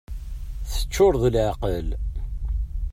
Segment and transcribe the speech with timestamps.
[0.71, 1.87] Teččur d leɛqel.